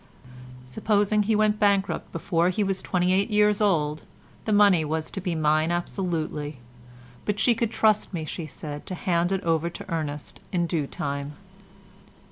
[0.65, 4.01] Supposing he went bankrupt before he was twenty eight years old,
[4.45, 6.57] the money was to be mine absolutely,
[7.23, 10.87] but she could trust me, she said, to hand it over to Ernest in due
[10.87, 11.33] time.